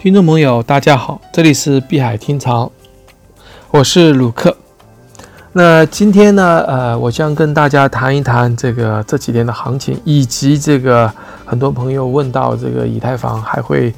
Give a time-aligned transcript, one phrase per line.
[0.00, 2.70] 听众朋友，大家好，这里是碧海听潮，
[3.72, 4.56] 我是鲁克。
[5.52, 11.12] 那今天呢，呃，我将跟大家谈一谈这个这几天的行情，以及这个
[11.44, 13.92] 很多朋友问到这个以太坊还会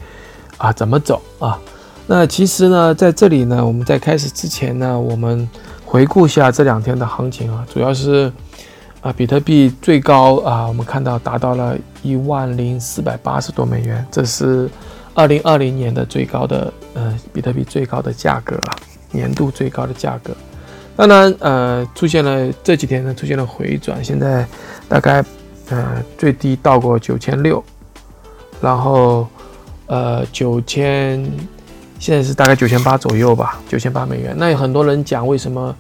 [0.56, 1.60] 啊怎么走啊？
[2.06, 5.46] 那其实呢，在这里呢，我们在开始之前呢，我们
[5.84, 8.32] 回顾一下这两天的行情啊，主要是
[9.02, 14.66] 啊，比特币最高啊，我们看到达到了一万零四百八十多美元，这是。
[15.14, 18.76] 二零二零年的最高的呃比特币最高的价格啊，
[19.10, 20.32] 年度最高的价格，
[20.96, 24.46] 当然呃出现了这几天呢出现了回转，现在
[24.88, 25.24] 大概
[25.68, 27.62] 呃最低到过九千六，
[28.60, 29.26] 然后
[29.86, 31.22] 呃九千
[31.98, 34.34] 现在是大概九千八左右吧，九千八美元。
[34.38, 35.74] 那有很多人讲为什么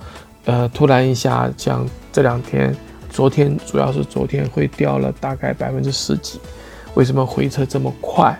[0.44, 2.74] 呃突然一下像这两天，
[3.08, 6.40] 昨天主要是昨天会掉了大概百分之十几，
[6.94, 8.38] 为什么回撤这么快？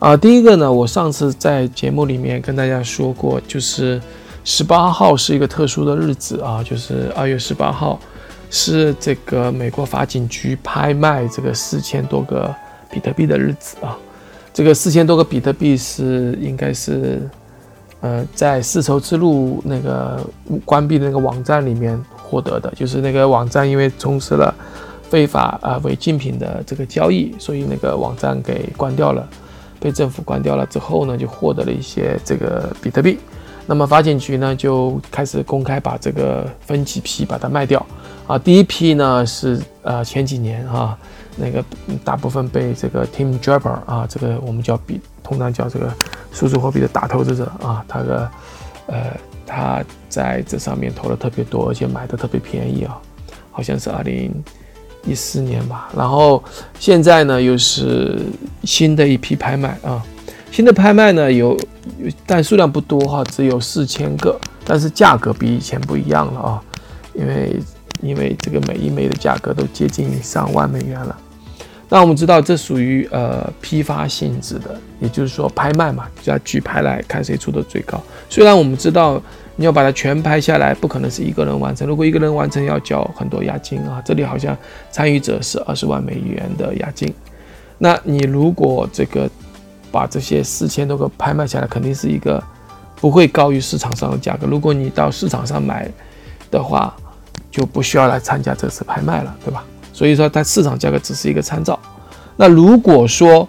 [0.00, 4.00] 啊，第一个呢，我上次在节目里面跟大家说过，就是
[4.44, 8.00] 十八号是一个特殊的日子啊，就是二月十八号
[8.48, 12.52] 是这个美国法警局拍卖这个四千多个
[12.90, 13.94] 比特币的日子啊。
[14.54, 17.28] 这个四千多个比特币是应该是
[18.00, 20.26] 呃在丝绸之路那个
[20.64, 24.54] 关闭的那个网站里面获得的，就是那个网站因为从事了
[25.10, 29.28] 非法啊违禁品的这个交易，所以那个网站给关掉了。
[29.80, 33.18] 被政府关掉了之后呢，就获得了一些这个比特币。
[33.66, 37.84] 那么法警局呢就开始公开把这个分几批把它卖掉
[38.26, 38.36] 啊。
[38.38, 40.98] 第一批呢是呃前几年啊
[41.36, 41.64] 那个
[42.04, 45.92] 大部分被这个 Tim Draper 啊这个我们叫比通常叫这个
[46.32, 48.30] 数字货币的大投资者啊，他的
[48.86, 53.00] 呃他在这上面投了特别多，而且买的特别便宜啊，
[53.52, 54.32] 好像是二零。
[55.06, 56.42] 一四年吧，然后
[56.78, 58.18] 现在呢又是
[58.64, 60.02] 新的一批拍卖啊，
[60.52, 61.56] 新的拍卖呢有，
[62.26, 66.62] 但数量不多哈，只有四千个，但是价格比以前不一样了啊，
[67.14, 67.56] 因为
[68.02, 71.16] 因为这个每一枚的价格都接近上万美元了。
[71.88, 78.00] 那我们知道这属于呃批发性质的，也就是说拍卖嘛，就要举牌来看谁出的最高。
[78.28, 79.20] 虽然我们知道。
[79.56, 81.86] 你要把它全拍下来，不可能是一个人完成。
[81.86, 84.00] 如果一个人完成，要交很多押金啊。
[84.02, 84.56] 这里好像
[84.90, 87.12] 参与者是二十万美元的押金。
[87.76, 89.28] 那你如果这个
[89.92, 92.42] 把这些四千多个拍卖下来，肯定是一个
[92.96, 94.46] 不会高于市场上的价格。
[94.46, 95.90] 如果你到市场上买
[96.50, 96.94] 的话，
[97.50, 99.62] 就不需要来参加这次拍卖了，对吧？
[99.92, 101.78] 所以说，它市场价格只是一个参照。
[102.36, 103.46] 那如果说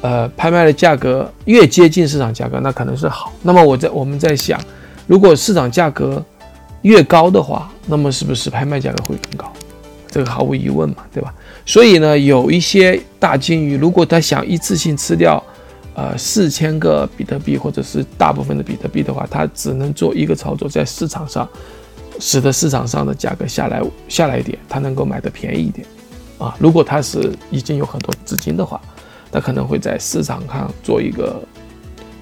[0.00, 3.30] 呃拍卖的价格越接近市场价格，那可能是好。
[3.42, 4.58] 那么我在我们在想。
[5.10, 6.24] 如果市场价格
[6.82, 9.52] 越高的话，那么是不是拍卖价格会更高？
[10.06, 11.34] 这个毫无疑问嘛，对吧？
[11.66, 15.42] 所以呢，有一些大鲸鱼，如果他想一次性吃掉，
[15.94, 21.48] 呃，四千个比特币或者是大部分的比特币的话，他只能做一个操作，在市场上
[22.20, 25.84] 使得市场上的价格下来下来一点，他能够买的便宜一点
[26.38, 26.54] 啊。
[26.60, 28.80] 如果他是已经有很多资金的话，
[29.32, 31.42] 他可能会在市场上做一个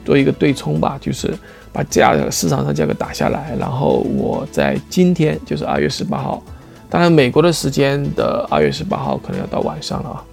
[0.06, 1.36] 做一个对冲吧，就是。
[1.78, 6.42] 把价格市场上价格打下来，然后我在今天就是二月十八号，
[6.90, 10.24] 当然美国的时间的二月十八号可能要到晚上了啊，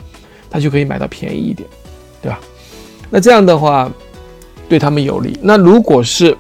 [0.50, 1.70] 他就可以买到便宜一点，
[2.20, 2.40] 对吧？
[3.12, 3.88] 那这样的话
[4.68, 5.38] 对他们有利。
[5.40, 6.36] 那如果是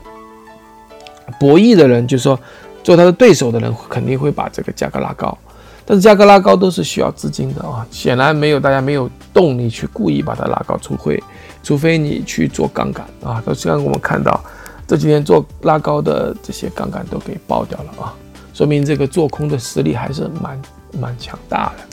[1.40, 2.40] 博弈的人，就是说
[2.84, 5.38] 做他的对手的人，肯定会把这个价格拉高。
[5.86, 11.24] 但是价格拉高都是需要资金的啊，显然没有大家没有动力去故意把它拉高，除非
[11.62, 13.40] 除非你去做杠杆啊。
[13.46, 14.44] 都像我们看到。
[14.88, 18.14] 这几天做拉高的这些杠杆都给爆掉了啊，
[18.54, 20.62] 说明这个做空的实力还是蛮
[21.00, 21.84] 蛮强大的。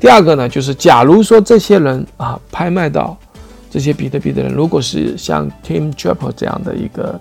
[0.00, 3.16] 第二个呢，就是假如说这些人啊拍卖到
[3.70, 7.20] 这些比特币的人，如果是像 Tim Draper 这样的一个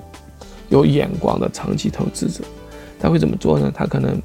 [0.69, 2.43] 有眼光的长期投资者，
[2.99, 3.71] 他会怎么做呢？
[3.71, 4.19] 他可能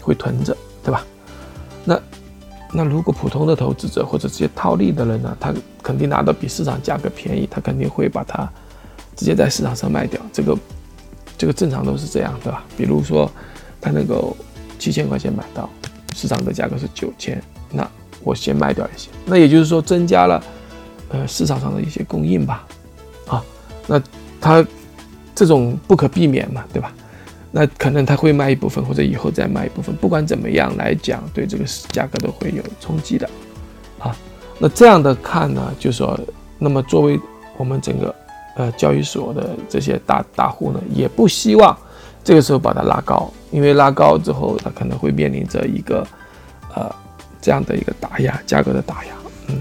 [0.00, 1.06] 会囤着，对吧？
[1.84, 2.00] 那
[2.72, 8.50] 那如果普通的投资者或者这些套利的人呢，他肯定拿到比市场价格便宜，他肯定会把它。
[9.16, 10.58] 直接在市场上卖掉，这个
[11.38, 12.64] 这个正常都是这样，对吧？
[12.76, 13.30] 比如说，
[13.80, 14.36] 他能够
[14.80, 15.70] 七千块钱买到，
[16.12, 17.40] 市场的价格是九千，
[17.70, 17.88] 那
[18.24, 20.42] 我先卖掉一些，那也就是说增加了
[21.10, 22.66] 呃市场上的一些供应吧，
[23.28, 23.44] 啊，
[23.86, 24.02] 那
[24.40, 24.66] 他
[25.36, 26.92] 这种不可避免嘛，对吧？
[27.52, 33.30] 那可能他会卖一部分，或者以后再卖一部分，不管怎么样来讲，对这个价格都会有冲击的，
[34.00, 34.16] 啊，
[34.58, 36.18] 那这样的看呢，就说，
[36.58, 37.20] 那么作为
[37.56, 38.12] 我们整个。
[38.56, 41.76] 呃，交易所的这些大大户呢，也不希望
[42.22, 46.06] 这个时候把它拉高，因为拉高之后，它可能会面临着一个
[46.74, 46.88] 呃
[47.40, 49.12] 这样的一个打压，价格的打压。
[49.48, 49.56] 嗯，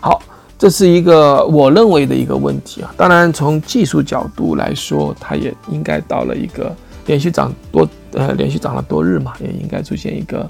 [0.00, 0.20] 好，
[0.58, 2.94] 这是一个我认为的一个问题啊。
[2.98, 6.70] 当然，从技术角度来说，它也应该到了一个
[7.06, 10.42] 连续涨多呃连续涨了多日嘛，也应该出现一个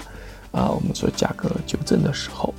[0.51, 2.53] 啊我们说价格纠正的时候。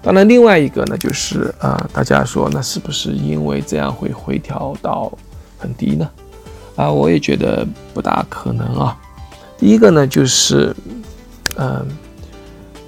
[0.00, 5.12] 当然，另外一个呢，就是啊，大家说那是不是因为这样会回调到
[5.58, 6.08] 很低呢？
[6.76, 8.96] 啊，我也觉得不大可能啊。
[9.58, 10.74] 第一个呢，就是
[11.56, 11.84] 嗯，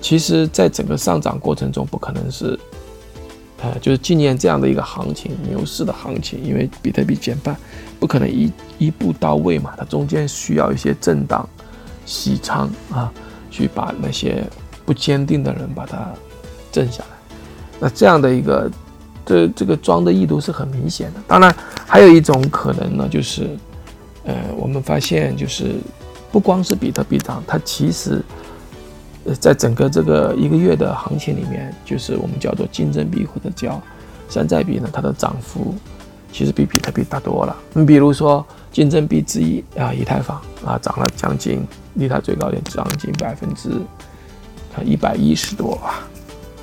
[0.01, 2.59] 其实在整个上涨过程中，不可能是
[3.61, 7.57] 呃，就是今年这样的一个行情，牛市的行情，因为比特币减半，
[7.99, 11.47] 不可能一一步到位嘛，它中间需要一些震荡、
[12.07, 13.13] 洗仓啊，
[13.51, 14.47] 去把那些
[14.87, 16.09] 不坚定的人把它。
[16.73, 17.37] 震下来，
[17.79, 18.71] 那这样的一个，
[19.25, 21.21] 这这个装的意图是很明显的。
[21.27, 21.55] 当然，
[21.87, 23.57] 还有一种可能呢，就是，
[24.25, 25.75] 呃，我们发现就是，
[26.31, 28.23] 不光是比特币涨，它其实，
[29.25, 33.81] 呃，在整个这个一个月的行情里面，就是我们叫做竞争币或者叫
[34.29, 35.75] 山寨币呢，它的涨幅
[36.33, 37.57] 其实比比特币大多了。
[37.73, 43.71] 你比如说竞争币之一啊，以太坊啊，涨了将近离它最高点将近百分之
[44.77, 46.07] 啊一百一十多吧。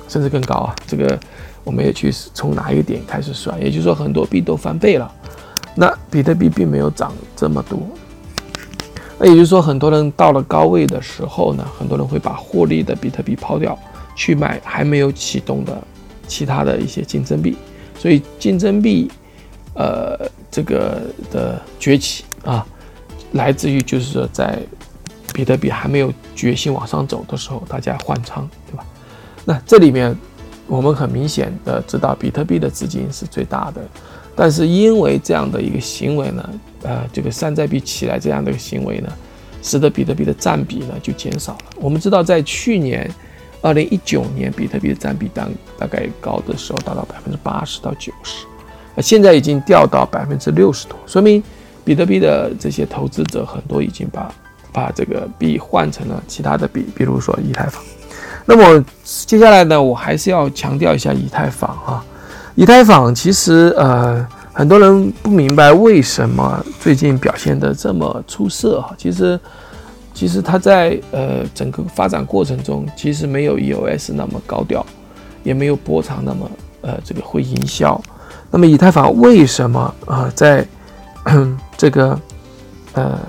[0.08, 0.74] 甚至更高啊！
[0.86, 1.18] 这个
[1.62, 5.12] 我们也去从哪一个点开始算，也就是说很多币都翻倍了。
[5.74, 7.78] 那比特币并没有涨这么多，
[9.18, 13.78] 那也就是说很多人到了高位的时候呢，很多人会把获利的比特币抛掉，
[14.16, 15.80] 去买还没有启动的
[16.26, 17.56] 其他的一些竞争币。
[17.96, 19.10] 所以竞争币，
[19.74, 20.18] 呃，
[20.50, 22.66] 这个的崛起啊，
[23.32, 24.58] 来自于就是说在
[25.34, 28.84] 比特币还没有决心往上走的时候，大家换仓，对吧？
[29.48, 30.14] 那这里面，
[30.66, 33.80] 我们很明显的知道，比特币的资金是最大的，
[34.36, 36.50] 但是因为这样的一个行为呢，
[36.82, 39.08] 呃，这个山寨币起来这样的一个行为呢，
[39.62, 41.58] 使得比特币的占比呢就减少了。
[41.76, 43.10] 我们知道，在去年，
[43.62, 48.44] 二零一九年，比特币的占比当大概高的时候达到百分之八十到九十，
[48.96, 51.42] 呃，现在已经掉到百分之六十多，说明
[51.86, 54.30] 比特币的这些投资者很多已经把
[54.74, 57.82] 把这个币换成了其他的币，比如说以太坊。
[58.50, 62.02] 那么接下来呢，我还是要强调一下以太坊啊。
[62.54, 68.94] 以太坊其实呃，很多人不明白为什么最近表现的这么出色哈。
[68.96, 69.38] 其实
[70.14, 74.84] 其实它在呃整个发展过程中，其实没有 EOS 那么高调，
[75.42, 78.00] 也没有波长那么呃这个会营销。
[78.50, 80.66] 那么以太坊为什么啊在
[81.76, 82.18] 这个
[82.94, 83.20] 呃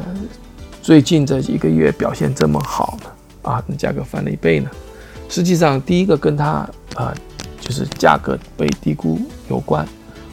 [0.82, 3.10] 最近这一个月表现这么好呢？
[3.52, 4.70] 啊，那价格翻了一倍呢？
[5.30, 7.14] 实际上，第一个跟它啊，
[7.62, 9.88] 就是价格被低估有关，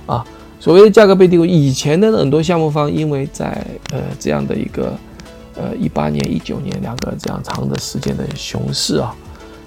[0.06, 0.25] 啊，
[0.58, 4.98] 所谓的价格被低估，以前的很多项目方因为在呃这样的一个
[5.54, 9.14] 呃一八年、一九年两个这样长的时间的熊市啊，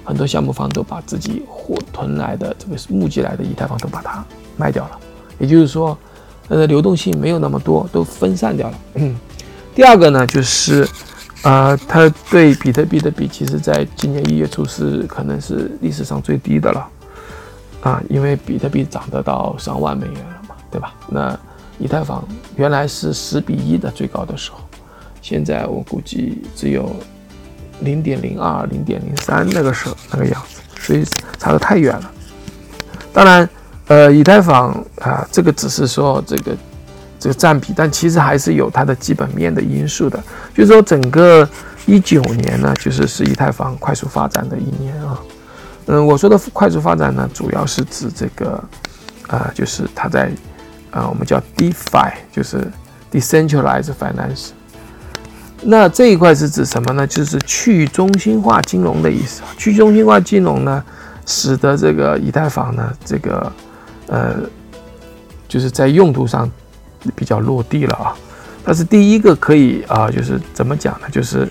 [0.04, 4.26] 很多项目方都把自己货囤来的这个募集来的以太坊都把它
[4.58, 5.00] 卖掉了，
[5.38, 5.96] 也就是说，
[6.48, 8.80] 呃，流动性没有那么多，都分散掉了。
[9.76, 10.88] 第二个呢，就是。
[11.44, 16.88] 啊，它对比特币的比，其实在今年一月初是可能是历史上最低的了，
[17.82, 20.94] 啊，因为比特币涨得到上万美元了嘛，对吧？
[21.08, 21.40] 那
[21.78, 22.28] 以太坊
[22.58, 24.60] 原来是十比一的最高的时候，
[25.22, 26.94] 现在我估计只有
[27.80, 31.06] 零点零二、零点零三那个时候那个样子，所以
[31.38, 32.12] 差得太远了。
[33.14, 33.50] 当然，
[33.88, 36.56] 呃，以太坊啊，这个只是说这个。
[37.20, 40.18] 这个占比，但其实还是有它的基本面的因素的。
[40.56, 41.48] 就是说，整个
[41.86, 45.20] 一九年呢，就是是以太坊快速发展的一年啊。
[45.88, 48.64] 嗯，我说的快速发展呢，主要是指这个，
[49.28, 50.32] 啊，就是它在，
[50.92, 52.66] 啊，我们叫 DeFi，就是
[53.12, 54.52] Decentralized Finance。
[55.62, 57.06] 那这一块是指什么呢？
[57.06, 59.42] 就是去中心化金融的意思。
[59.58, 60.82] 去中心化金融呢，
[61.26, 63.52] 使得这个以太坊呢，这个，
[64.08, 64.36] 呃，
[65.50, 66.50] 就是在用途上。
[67.16, 68.16] 比较落地了啊，
[68.64, 71.08] 但是第一个可以啊，就是怎么讲呢？
[71.12, 71.48] 就是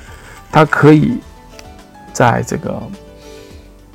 [0.52, 1.18] 它可以
[2.12, 2.80] 在这个，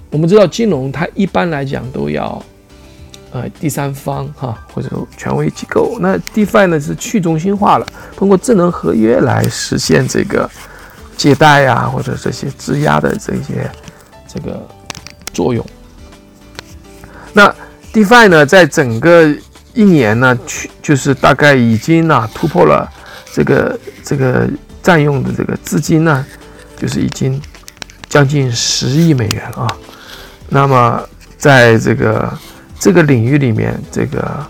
[0.10, 2.41] 我们知道金融它一般来讲都要
[3.31, 10.50] 呃第三方哈或者权威机构，那 DeFi 呢是去中心化了，通过智能合约来实现这个
[11.15, 13.69] 借贷啊或者这些质押的这些
[14.27, 14.65] 这个
[15.33, 15.65] 作用。
[17.33, 17.53] 那
[17.91, 19.33] DeFi 呢在整个
[19.73, 22.87] 一年呢，去就是大概已经啊突破了
[23.33, 24.47] 这个这个
[24.83, 26.23] 占用的这个资金呢，
[26.77, 27.41] 就是已经
[28.07, 29.75] 将近十亿美元啊。
[30.49, 31.01] 那么
[31.39, 32.31] 在这个
[32.79, 34.45] 这个领域里面，这个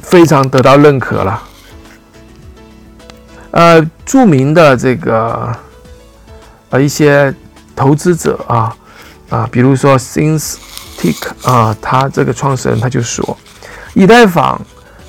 [0.00, 1.42] 非常得到认可了。
[3.52, 5.50] 呃，著名的这个
[6.68, 7.34] 呃一些
[7.74, 8.76] 投资者啊
[9.30, 10.56] 啊，比如说 Since。
[11.00, 13.36] Tik 啊，他这个创始人他就说，
[13.94, 14.60] 以太坊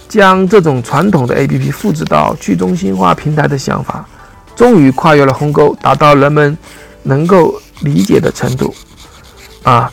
[0.07, 4.07] 将这种传统的 APP 复制到去中心化平台的想法，
[4.55, 6.57] 终于跨越了鸿沟，达到人们
[7.03, 8.73] 能够理解的程度
[9.63, 9.91] 啊。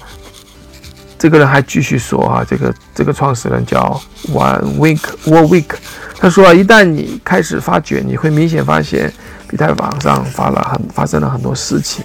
[1.19, 4.01] 这个人还继续说啊，这个这个创始人叫
[4.33, 5.69] One Week War Week，
[6.17, 9.13] 他说啊，一旦你开始发掘，你会明显发现，
[9.51, 12.05] 以太坊上发了很发生了很多事情。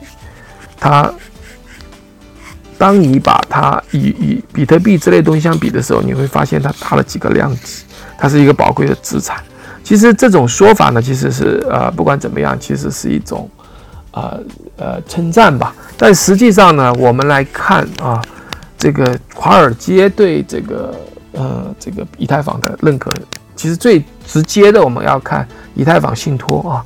[0.79, 1.13] 他，
[2.77, 7.83] 当你把它与与比特币之类东西相比的时候，你会发现它大了几个量级，
[8.17, 9.41] 它是一个宝贵的资产。
[9.83, 13.49] 其实这种说法呢，其实是呃，不管怎么样，其实是一种
[14.11, 14.39] 呃
[14.77, 15.73] 呃称赞吧。
[15.97, 18.21] 但实际上呢，我们来看啊。
[18.75, 20.93] 这个华尔街对这个
[21.31, 23.09] 呃这个以太坊的认可，
[23.55, 26.83] 其实最直接的我们要看以太坊信托啊，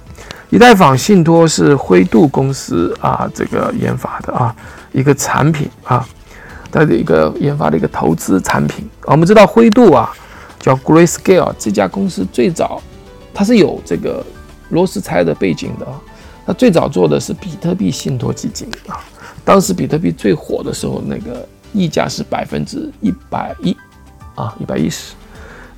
[0.51, 4.55] 以太坊信托是灰度公司啊这个研发的啊
[4.99, 6.07] 一个产品啊，
[6.71, 8.89] 它的一个研发的一个投资产品。
[9.03, 10.11] 我们知道灰度啊
[10.59, 12.81] 叫 Grayscale 这家公司最早
[13.33, 14.25] 它是有这个
[14.69, 16.01] 罗斯柴尔的背景的啊，
[16.47, 18.99] 它最早做的是比特币信托基金啊，
[19.45, 21.47] 当时比特币最火的时候那个。
[21.73, 23.75] 溢价是百分之一百一，
[24.35, 25.13] 啊，一百一十，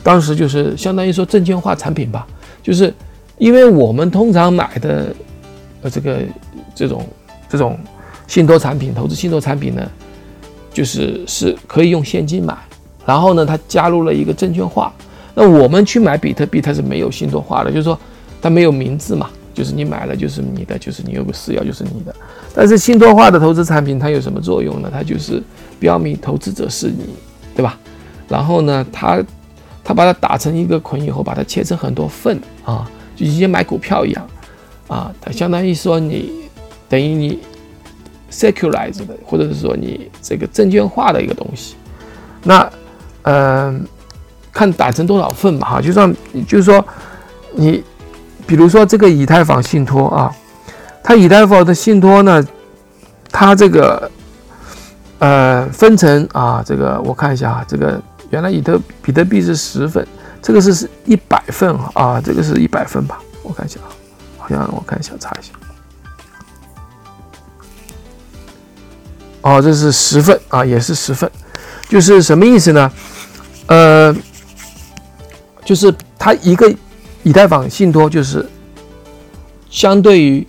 [0.03, 2.25] 当时就是相当于说证券化产品吧，
[2.61, 2.93] 就是
[3.39, 5.13] 因为我们通常买的，
[5.81, 6.19] 呃，这个
[6.75, 7.05] 这种
[7.49, 7.77] 这种
[8.29, 9.81] 信托产品，投资信托产品呢，
[10.71, 12.55] 就是是可以用现金买，
[13.05, 14.93] 然后呢，它加入了一个证券化，
[15.33, 17.99] 那我们去买比特币，它是没有信托化的，就是说
[18.39, 19.29] 它没有名字嘛。
[19.51, 22.15] 就是你买了就是你的，就是你有个私钥就是你的。
[22.53, 24.89] 但是信托化的投资产品它有什么作用呢？
[24.93, 25.43] 它就是
[25.79, 27.09] 标明投资者是你，
[27.53, 27.77] 对吧？
[28.29, 29.21] 然后呢，它
[29.83, 34.25] 它把它打成一个捆以后，把它切成很多份啊，就像买股票一样
[34.87, 36.31] 啊，它相当于说你
[36.87, 37.39] 等于你
[38.31, 41.75] secularized 的，或者是说你这个证券化的一个东西。
[42.43, 42.69] 那
[43.23, 43.85] 嗯，
[44.51, 46.13] 看打成多少份嘛哈，就算
[46.47, 46.83] 就是说
[47.53, 47.83] 你。
[48.47, 50.35] 比如说这个以太坊信托啊，
[51.03, 52.43] 它以太坊的信托呢，
[53.31, 54.09] 它这个
[55.19, 60.03] 呃分成啊，这个我看一下啊，这个原来以特比特币是十份，
[60.41, 63.19] 这个是是一百份啊，这个是一百份吧？
[63.43, 63.93] 我看一下啊，
[64.39, 65.53] 好像我看一下查一下，
[69.41, 71.29] 哦，这是十份啊，也是十份，
[71.87, 72.91] 就是什么意思呢？
[73.67, 74.15] 呃，
[75.63, 76.73] 就是它一个。
[77.21, 78.47] 以太坊信托就是
[79.69, 80.47] 相对于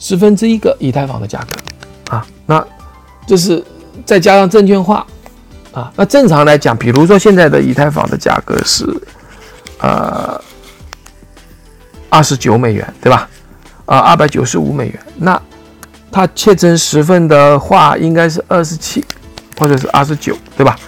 [0.00, 2.66] 十分之一个以太坊的价格啊，那
[3.26, 3.62] 这是
[4.06, 5.06] 再加上证券化
[5.70, 8.86] 啊，那正常来讲，比如说现在的以太坊的价格是
[9.80, 10.40] 呃
[12.08, 13.28] 二十九美元，对吧？
[13.84, 15.40] 啊，二百九十五美元，那
[16.10, 19.04] 它切成十份的话，应该是二十七
[19.58, 20.78] 或者是二十九，对吧？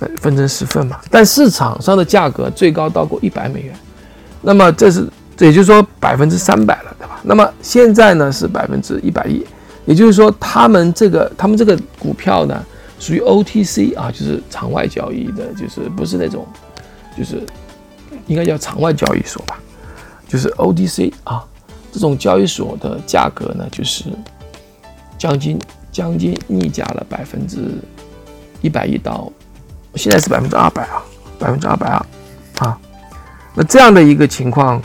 [0.00, 3.74] 呃，分成十份嘛，但市场上的价格最高到过一百美元。
[4.42, 7.20] 那么这是，这也就是说百分之三百了，对吧？
[7.22, 9.46] 那么现在呢是百分之一百一，
[9.86, 12.60] 也就是说他们这个他们这个股票呢
[12.98, 16.44] 属于 OTC 啊，就是场外交易的，就是不是那种，
[17.16, 17.40] 就是
[18.26, 19.58] 应该叫场外交易所吧，
[20.26, 21.44] 就是 OTC 啊，
[21.92, 24.06] 这种交易所的价格呢就是
[25.18, 25.58] 将近
[25.90, 27.58] 将近逆价了百分之
[28.60, 29.30] 一百亿到，
[29.94, 31.02] 现在是百分之二百啊，
[31.38, 32.78] 百分之二百二啊。
[33.54, 34.82] 那这样的一个情况，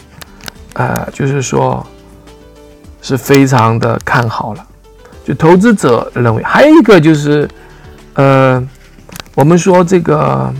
[0.73, 1.85] 呃，就是说
[3.01, 4.65] 是非常的看好了。
[5.25, 7.47] 就投资者认为，还有一个就是，
[8.13, 8.67] 呃，
[9.35, 10.51] 我们说这个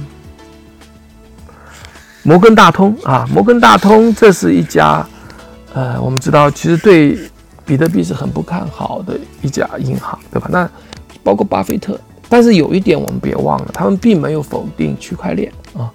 [2.21, 5.03] 摩根大通啊，摩根大通这是一家，
[5.73, 7.17] 呃，我们知道其实对
[7.69, 10.49] 比特币是很不看好的一家银行，对吧？
[10.51, 10.67] 那
[11.21, 15.93] 包括巴菲特，但是有一点我们别忘了，他们并没有否定区块链啊。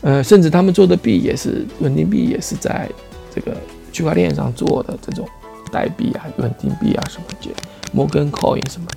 [0.00, 2.90] 呃，甚至他们做的币也是稳定币，也是在
[3.32, 3.56] 这个
[3.92, 5.24] 区块链上做的这种
[5.70, 7.54] 代币啊、稳定币啊什么的，
[7.92, 8.96] 摩根 Coin 什么的。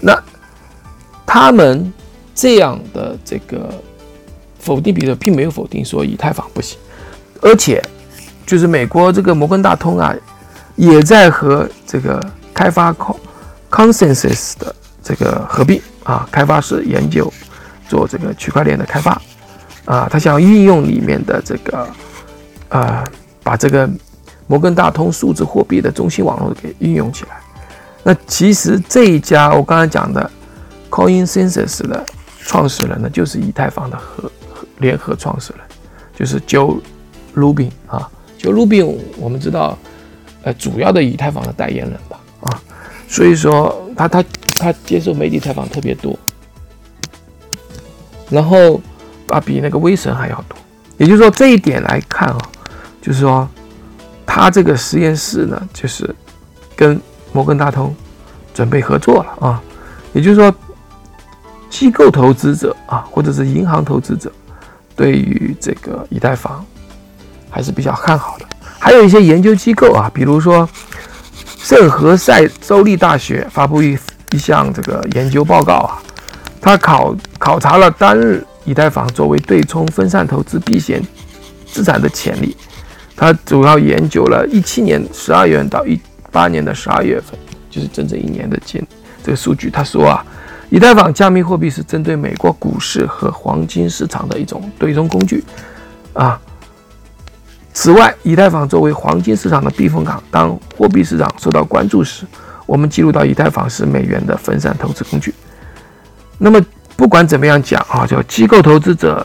[0.00, 0.22] 那
[1.26, 1.92] 他们
[2.36, 3.68] 这样的这个
[4.60, 6.78] 否定比特并没有否定说以太坊不行，
[7.42, 7.84] 而且
[8.46, 10.14] 就是美国这个摩根大通啊，
[10.78, 12.94] 也在和这个开发
[13.68, 17.30] Consensus 的这个合并啊，开发是研究
[17.88, 19.20] 做这个区块链的开发。
[19.84, 21.88] 啊，他想运用里面的这个，
[22.68, 23.02] 呃，
[23.42, 23.88] 把这个
[24.46, 27.40] 摩根大通数字货币的中心网络给运用起来。
[28.02, 30.30] 那其实这一家我刚才讲的
[30.90, 32.04] CoinSensus 的
[32.42, 34.30] 创始人呢，就是以太坊的合
[34.78, 35.66] 联合创始人，
[36.14, 36.80] 就是 Joe
[37.34, 38.08] Rubin 啊。
[38.38, 39.76] Joe Rubin 我们知道，
[40.48, 42.58] 呃，主要的以太坊的代言人吧，啊，
[43.06, 44.24] 所以说他他
[44.56, 46.18] 他接受媒体采访特别多。
[48.30, 48.80] 然后
[49.28, 50.56] 啊比那个威神还要多。
[50.96, 52.38] 也就是说这一点来看啊，
[53.02, 53.46] 就是说
[54.24, 56.14] 他这个实验室呢，就是
[56.74, 56.98] 跟
[57.30, 57.94] 摩根大通
[58.54, 59.62] 准备合作了啊。
[60.14, 60.54] 也就是说，
[61.68, 64.32] 机构投资者啊，或者是银行投资者，
[64.96, 66.64] 对于这个以太坊
[67.50, 68.47] 还是比较看好的。
[68.78, 70.68] 还有一些研究机构啊，比如说
[71.58, 73.98] 圣何塞州立大学发布一
[74.30, 76.02] 一项这个研究报告啊，
[76.60, 81.02] 他考考察了单日以太坊作为对冲分散投资避险
[81.66, 82.56] 资产的潜力。
[83.16, 88.82] 他主要研究了一七年十二月到一八年的十二月份，就是整整一年的间
[89.24, 89.68] 这个数据。
[89.68, 90.24] 他说啊，
[90.70, 95.42] 以太坊加密货币是针对美国股市和黄金市场的一种对冲工具
[96.12, 96.40] 啊。
[97.74, 102.26] 此外，以太坊作为黄金市场的避风港，当货币市场受到关注时，
[102.66, 105.32] 我们记录到以太坊是美元的分散投资工具。
[106.38, 106.60] 那么，
[106.96, 109.24] 不管怎么样讲啊，叫机构投资者，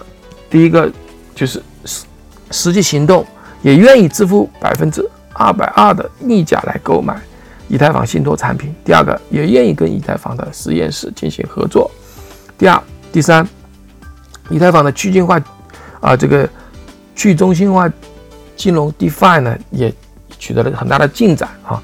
[0.52, 0.92] 第一个
[1.34, 2.06] 就是实
[2.52, 3.26] 实际行动，
[3.64, 7.20] 也愿意支付百分之二百二的溢价来购买
[7.68, 8.72] 以太坊信托产品。
[8.86, 11.90] 第二个，也愿意跟以太坊的实验室进行合作。
[12.56, 12.80] 第二、
[13.12, 13.48] 第三，
[14.52, 15.42] 以太坊的去中心化
[16.02, 16.48] 啊，这个
[17.16, 17.92] 去中心化。
[18.56, 19.94] 金融 DeFi 呢也
[20.40, 21.82] 取得了很大的进展啊，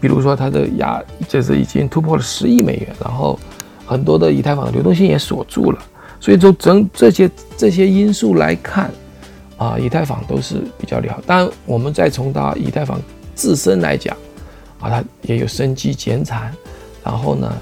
[0.00, 3.38] 比如说它的压就是已经突破了十亿美元，然后
[3.86, 5.78] 很多的以太坊的流动性也锁住了，
[6.20, 8.90] 所以从整这些这些因素来看
[9.58, 11.20] 啊，以太坊都是比较利好。
[11.26, 13.00] 当然，我们再从它以太坊
[13.34, 14.16] 自身来讲
[14.80, 16.52] 啊，它也有生机减产，
[17.04, 17.52] 然后呢，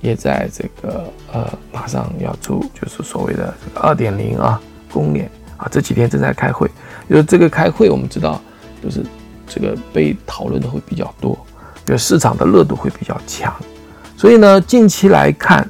[0.00, 4.60] 也在这个呃马上要出就是所谓的二点零啊
[4.92, 6.70] 公链啊，这几天正在开会。
[7.08, 8.40] 就是这个开会，我们知道，
[8.82, 9.02] 就是
[9.46, 11.38] 这个被讨论的会比较多，
[11.86, 13.50] 就市场的热度会比较强，
[14.14, 15.66] 所以呢，近期来看，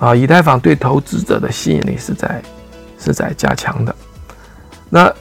[0.00, 2.42] 啊，以太坊对投资者的吸引力是在
[2.98, 3.94] 是在加强的。
[4.88, 5.14] 那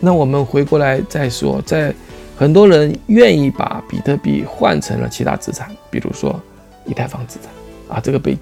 [0.00, 1.94] 那我们回过来再说，在
[2.38, 6.40] 很多人愿意把比特币换成了其他资产，比如说
[6.86, 8.38] 以太坊资产啊，这个被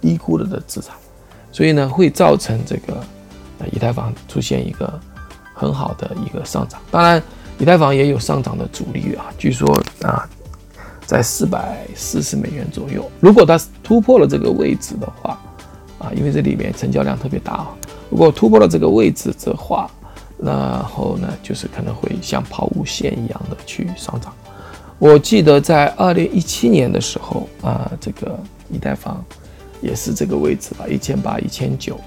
[0.00, 0.94] 低估了的资产，
[1.50, 3.02] 所以呢，会造成这个
[3.72, 5.00] 以太坊出现一个。
[5.58, 7.20] 很好的一个上涨，当然，
[7.58, 9.26] 以太坊也有上涨的阻力啊。
[9.36, 9.68] 据说
[10.02, 10.24] 啊，
[11.04, 13.04] 在四百四十美元左右。
[13.18, 15.36] 如果它突破了这个位置的话，
[15.98, 17.74] 啊，因为这里面成交量特别大啊。
[18.08, 19.90] 如果突破了这个位置的话，
[20.40, 24.32] 然后呢，就是可能会像抛物线一样的去上涨。
[25.00, 28.38] 我记得在二零一七年的时候啊，这个
[28.70, 29.24] 以太坊
[29.80, 31.98] 也是这个位置吧，一千八、一千九。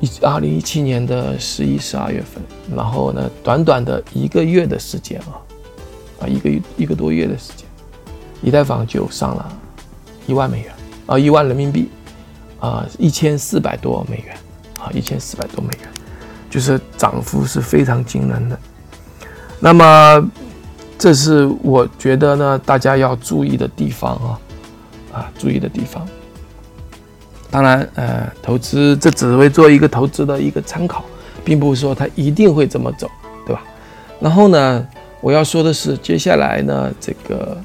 [0.00, 2.42] 一二零一七年的十一、十二月份，
[2.76, 5.40] 然后呢，短短的一个月的时间啊，
[6.20, 7.66] 啊，一个一个多月的时间，
[8.42, 9.60] 以太坊就上了
[10.26, 10.72] 一万美元
[11.06, 11.88] 啊，一万人民币
[12.60, 14.36] 啊，一千四百多美元
[14.80, 15.88] 啊，一千四百多美元，
[16.50, 18.58] 就是涨幅是非常惊人的。
[19.60, 20.30] 那么，
[20.98, 24.40] 这是我觉得呢，大家要注意的地方啊，
[25.12, 26.06] 啊，注意的地方。
[27.54, 31.04] 当然，呃，投资这只会做一个投资的一个参考，
[31.44, 33.08] 并不是说它一定会这么走，
[33.46, 33.62] 对吧？
[34.18, 34.84] 然后呢，
[35.20, 37.56] 我要说的是，接下来呢，这个，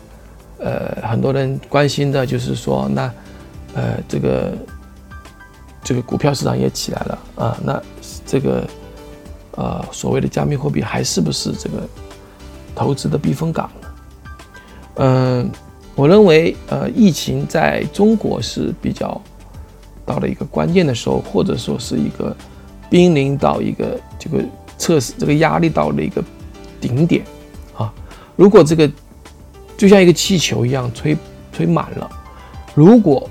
[0.60, 3.12] 呃，很多人关心的就是说，那，
[3.74, 4.54] 呃，这个，
[5.84, 7.82] 这个股票市场也起来了啊，那
[8.28, 8.68] 这个，
[9.56, 11.78] 呃，所谓的加密货币还是不是这个
[12.76, 13.88] 投资的避风港呢？
[14.98, 15.50] 嗯，
[15.96, 19.20] 我认为，呃，疫情在中国是比较。
[20.10, 22.36] 到了一个关键的时候，或者说是一个
[22.90, 24.44] 濒临到一个这个
[24.76, 26.24] 测试，这个压力到了一个
[26.82, 27.24] 顶点
[27.78, 27.94] 啊！
[28.36, 28.92] 如果这个
[29.78, 31.16] 就像一个气球一样吹
[31.52, 32.10] 吹满了，
[32.74, 33.30] 如果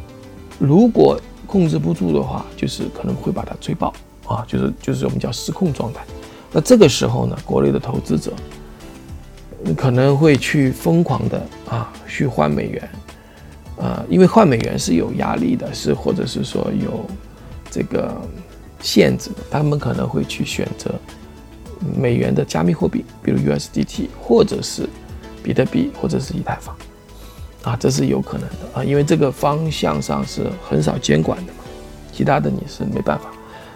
[0.57, 3.93] 如果控制不住的话，就是可能会把它吹爆
[4.25, 4.45] 啊！
[4.47, 6.01] 就是就是我们叫失控状态。
[6.53, 8.33] 那这个时候呢，国内的投资者
[9.77, 12.89] 可能会去疯狂的啊去换美元。
[13.79, 17.05] 呃，因为换美元是有压力的，是或者是说有
[17.71, 18.15] 这个
[18.81, 20.93] 限制的，他们可能会去选择
[21.97, 24.89] 美元的加密货币，比如 USDT，或者是
[25.43, 26.77] 比特币，或者是以太坊，
[27.63, 31.61] 啊，这是有可能的啊，因为这个方向上是很少监管的嘛，
[32.13, 33.31] 其他的你是没办法。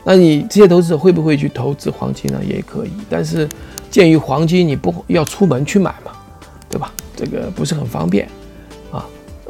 [0.04, 2.40] 那你这些投资者会不会去投资黄金呢？
[2.44, 3.48] 也可以，但是
[3.88, 6.10] 鉴于黄金你不要出门去买嘛，
[6.68, 6.92] 对吧？
[7.14, 8.28] 这个不是很方便。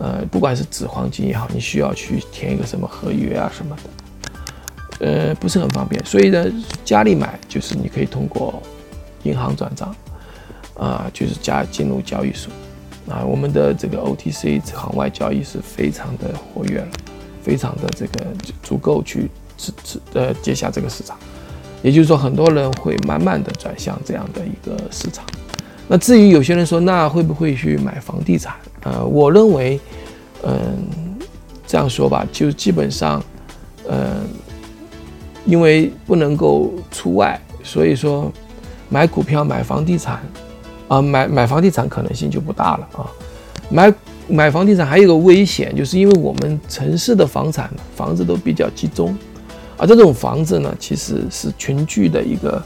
[0.02, 6.04] 呃，不管是纸黄金也好，你需要去填一个什么合约啊什么的，呃，不是很方便。
[6.04, 6.44] 所以呢，
[6.84, 8.60] 家里买就是你可以通过
[9.22, 9.94] 银行转账，
[10.76, 12.52] 啊，就是加进入交易所，
[13.08, 16.88] 啊，我们的这个 OTC 行外交易是非常的活跃了，
[17.40, 18.26] 非常的这个
[18.60, 21.16] 足够去吃吃呃接下这个市场。
[21.80, 25.24] 也就是说，很多人会慢慢的转向这样的一个市场。
[25.86, 28.56] 那至于有些人说，那会不会去买房地产？
[28.84, 29.80] 呃，我认为，
[30.42, 30.86] 嗯，
[31.66, 33.22] 这样说吧，就基本上，
[33.88, 34.26] 嗯，
[35.46, 38.30] 因为不能够出外，所以说
[38.88, 40.20] 买股票、买房地产，
[40.88, 43.06] 啊，买买房地产可能性就不大了啊。
[43.70, 43.94] 买
[44.28, 49.16] 买房地产还有个危险，就是因为我们城市的房产房子都比较集中。
[49.78, 52.62] 而这种房子呢，其实是群聚的一个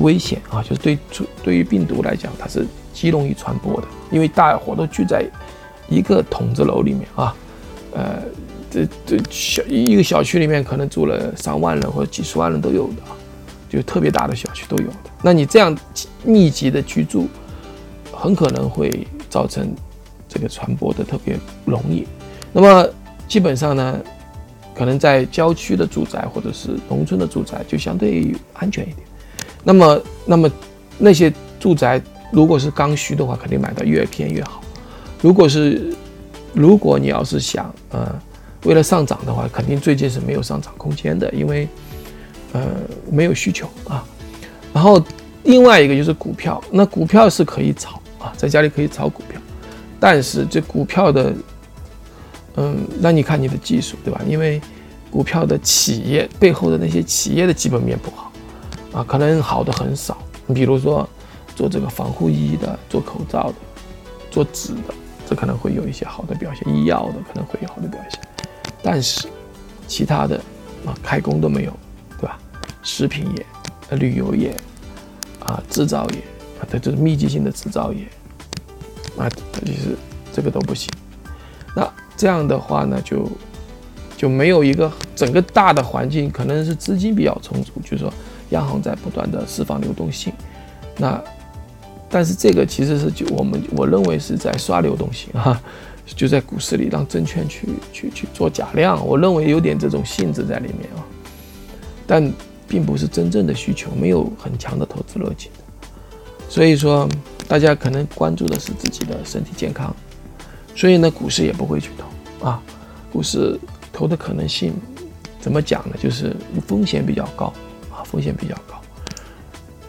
[0.00, 0.98] 危险啊，就是对
[1.42, 2.64] 对于病毒来讲，它是
[2.94, 5.22] 极容易传播的，因为大伙都聚在
[5.88, 7.34] 一个筒子楼里面啊，
[7.92, 8.22] 呃，
[8.70, 13.02] 这这小一个小区里面可能住了上万人或者几十万人都有的，
[13.68, 15.10] 就特别大的小区都有的。
[15.22, 15.76] 那你这样
[16.24, 17.28] 密集的居住，
[18.12, 19.74] 很可能会造成
[20.28, 22.06] 这个传播的特别容易。
[22.52, 22.88] 那么
[23.28, 24.00] 基本上呢？
[24.78, 28.98] 可能在郊区的住宅或者是农村的住宅就相对安全一点。
[29.64, 30.50] 那么，那么
[30.98, 31.98] 那些住宅
[32.30, 34.60] 如果是刚需的话，肯定买的越偏越好。
[35.22, 35.94] 如果是
[36.52, 38.14] 如果你要是想呃
[38.64, 41.68] 为了上涨的话，肯定最近是没有上涨空间的，因为
[42.52, 42.62] 呃
[43.10, 44.04] 没有需求啊。
[44.72, 45.02] 然后
[45.44, 49.40] 另外一个就是股票，那股票是可以炒啊，在家里可以炒股票，
[49.98, 51.32] 但是这股票的。
[52.58, 54.18] 嗯，那你看你的技术，对吧？
[54.26, 54.58] 因为
[55.10, 58.32] 股票的企业背后的那些企业的基本面不好，
[58.94, 60.16] 啊，可能好的很少。
[60.46, 61.06] 你比如说
[61.54, 63.54] 做这个防护衣的、做口罩的、
[64.30, 64.94] 做纸的，
[65.28, 68.20] 这可能会有一些好的表现；医药的可能会有好的表现，
[68.82, 69.28] 但是
[69.88, 70.36] 其他的
[70.86, 71.72] 啊，开工都没有，
[72.18, 72.38] 对吧？
[72.82, 74.56] 食品业、旅游业
[75.40, 76.18] 啊、制造业
[76.60, 78.06] 啊，这就是密集性的制造业
[79.18, 79.28] 啊，
[79.64, 79.96] 其实
[80.32, 80.88] 这个都不行。
[81.74, 83.28] 那这样的话呢，就
[84.16, 88.12] 就没有一个整个大的环境，可能是资金比较充足，就是说
[88.50, 90.32] 央行在不断的释放流动性。
[90.96, 91.22] 那
[92.16, 95.60] 但是这个其实是就我们我认为是在刷流动性 啊，
[96.06, 101.04] 就在股市里让证券去去去做假量，我认为有点这种性质在里面啊。
[102.06, 102.32] 但
[102.66, 105.50] 并不是真正的需求，没有很强的投资热情。
[106.48, 107.06] 所以说，
[107.46, 109.94] 大家可能关注的是自己的身体健康。
[110.74, 112.62] 所以呢，股市也不会去投啊，
[113.12, 113.60] 股市
[113.92, 114.72] 投的可能性
[115.38, 115.94] 怎么讲呢？
[116.02, 116.34] 就是
[116.66, 117.52] 风险比较高
[117.92, 118.80] 啊，风险比较高。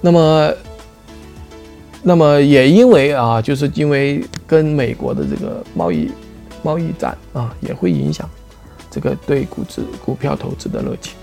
[0.01, 0.51] 那么，
[2.07, 6.09] 那么也因为啊，就是因为跟美国的这个贸易
[6.63, 8.29] 贸易战啊，也会影响
[8.89, 11.17] 这个对股市股票投资的热情。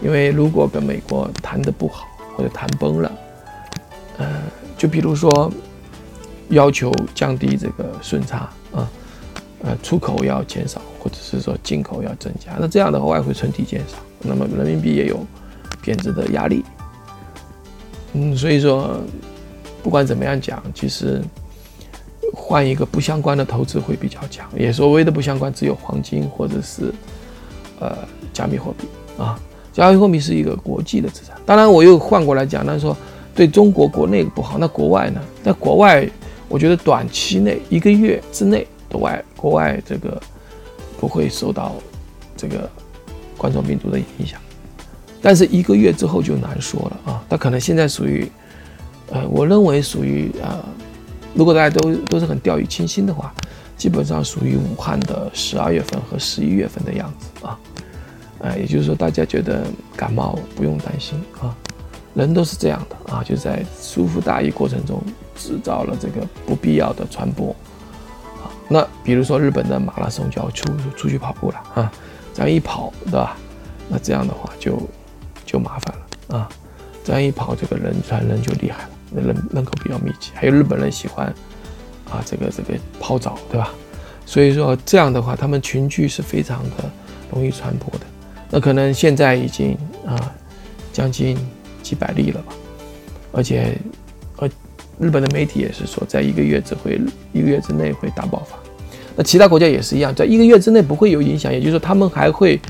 [0.00, 3.12] 因为如果跟美国谈的不好或者谈崩了，
[4.18, 4.42] 呃，
[4.78, 5.50] 就比如说
[6.50, 8.88] 要求降低这个顺差啊。
[9.62, 15.26] 呃，出口要减少，或者是说进口要增加，那这样的话外汇存底减少，那么人民币也有
[15.82, 16.64] 贬值的压力。
[18.12, 19.00] 嗯，所以说
[19.82, 21.20] 不管怎么样讲，其实
[22.34, 24.48] 换一个不相关的投资会比较强。
[24.56, 26.92] 也所谓的不相关，只有黄金或者是
[27.78, 27.96] 呃
[28.32, 28.86] 加密货币
[29.18, 29.38] 啊。
[29.72, 31.36] 加密货币是一个国际的资产。
[31.46, 32.96] 当然，我又换过来讲，那说
[33.34, 35.20] 对中国国内不好，那国外呢？
[35.42, 36.08] 在国外，
[36.48, 38.66] 我觉得短期内一个月之内。
[38.90, 40.20] 国外国外这个
[40.98, 41.76] 不会受到
[42.36, 42.68] 这个
[43.36, 44.40] 冠状病毒的影响，
[45.22, 47.22] 但是一个月之后就难说了啊。
[47.28, 48.28] 它可能现在属于，
[49.10, 50.64] 呃，我认为属于呃，
[51.34, 53.32] 如果大家都都是很掉以轻心的话，
[53.76, 57.58] 基本上属于武汉的十二月份和十一月份的样子啊。
[58.38, 61.54] 呃，也就是说，大家觉得感冒不用担心啊，
[62.14, 65.02] 人都是这样的啊，就在疏忽大意过程中
[65.36, 67.54] 制造了这个不必要的传播。
[68.66, 71.92] 那比如说日本的马拉松就要出出去跑步了啊，
[72.32, 73.36] 这样一跑，对吧？
[73.88, 74.80] 那这样的话就
[75.44, 76.48] 就麻烦了啊，
[77.04, 81.26] 这样一跑，这个人传人就厉害了，人人口比较密集，还有日本人喜欢
[82.10, 83.72] 啊这个这个泡澡，对吧？
[84.26, 86.90] 所以说这样的话，他们群聚是非常的
[87.32, 88.06] 容易传播的。
[88.50, 90.32] 那可能现在已经啊
[90.92, 91.36] 将近
[91.82, 92.52] 几百例了吧，
[93.32, 93.76] 而且
[94.36, 94.48] 而。
[95.02, 97.00] 日本的媒体也是说，在一个月只会
[97.32, 98.58] 一个月之内会大爆发。
[99.16, 102.60] 那其他国家也是一样，在一个月之内不会有影响，也就是说他们还会，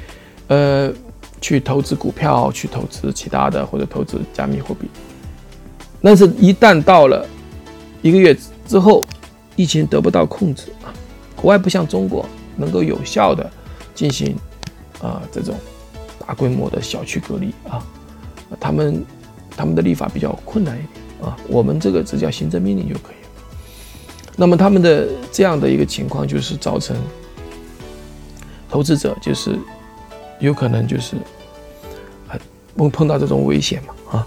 [0.47, 0.93] 呃，
[1.41, 4.89] 去投资股票，去投资其他的或者投资加密货币。
[6.03, 7.27] 但是，一旦到了
[8.03, 8.37] 一个月
[8.67, 9.05] 之后，
[9.57, 10.89] 疫情得不到控制啊，
[11.37, 12.25] 国外不像中国
[12.57, 13.51] 能够有效的
[13.95, 14.35] 进行
[15.03, 15.55] 啊这种
[16.27, 17.85] 大规模的小区隔离啊，
[18.59, 19.05] 他们
[19.57, 21.29] 他们的立法比较困难一点。
[21.29, 23.29] 啊，我们这个只叫行政命令就可以了。
[24.37, 26.97] 那么他们的这样的一个情况，就是造成
[28.71, 29.59] 投资者就是
[30.39, 31.17] 有可能就是
[32.75, 34.25] 碰碰到这种危险嘛啊，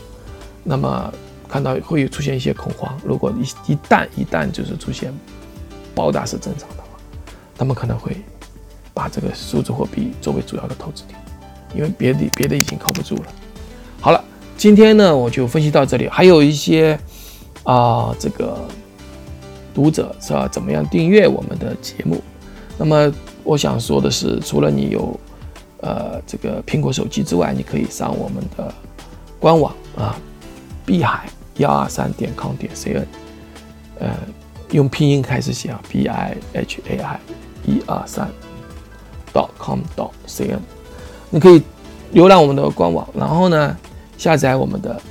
[0.64, 1.12] 那么
[1.54, 3.00] 看到会有出现一些恐慌。
[3.06, 5.14] 如果一一旦一旦就是出现
[5.94, 6.98] 暴打是正常的话，
[7.56, 8.18] 他们可能会
[8.92, 11.20] 把这个数字货币作为主要的投资点，
[11.76, 13.26] 因为别的别的已经靠不住了。
[14.02, 14.20] 好了，
[14.58, 17.00] 今天呢我就分析到这里，还有一些
[17.62, 18.58] 啊这个
[19.76, 20.48] 读者是吧？
[20.48, 22.20] 怎么样订阅我们的节目？
[22.80, 23.14] 那么
[23.44, 25.20] 我想说的是，除了你有
[25.82, 28.74] 呃这个苹果手机之外，你可以上我们的
[29.40, 30.18] 官网啊，
[30.84, 33.06] 碧海幺二三点 com 点 cn，
[34.00, 34.16] 呃，
[34.72, 37.20] 用拼音开始写啊，b i h a i
[37.66, 38.30] 一二三
[39.34, 40.60] dot com dot cn，
[41.30, 41.62] 你可以
[42.14, 43.78] 浏览我们的官网，然后呢
[44.18, 45.02] 下载我们的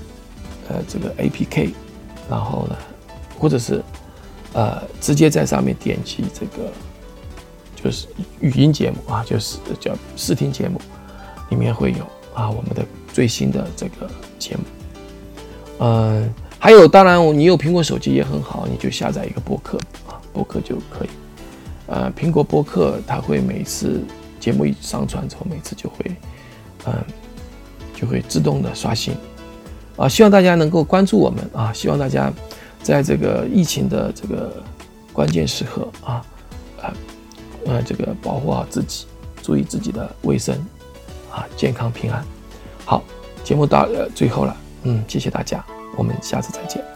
[0.68, 1.74] 呃这个 A P K，
[2.28, 2.76] 然后呢
[3.38, 3.82] 或者是
[4.52, 6.70] 呃直接在上面点击这个。
[7.84, 8.06] 就是
[8.38, 10.80] 语音节目啊，就是叫视听节目，
[11.50, 14.62] 里面会有啊我们的最新的这个节目。
[15.84, 21.08] 嗯，还有当然你有苹果手机也很好，你就下载一个播客啊，播客就可以。
[21.88, 24.00] 呃，苹果播客它会每次
[24.38, 25.96] 节目一上传之后，每次就会
[26.86, 26.94] 嗯
[27.92, 29.12] 就会自动的刷新。
[29.96, 32.32] 啊，希望大家能够关注我们啊，希望大家
[32.80, 34.62] 在这个疫情的这个
[35.12, 36.24] 关键时刻啊
[36.80, 36.94] 啊。
[37.66, 39.06] 呃，这个保护好自己，
[39.42, 40.54] 注意自己的卫生，
[41.30, 42.24] 啊，健康平安。
[42.84, 43.02] 好，
[43.42, 45.64] 节目到呃最后了，嗯，谢谢大家，
[45.96, 46.91] 我们下次再见。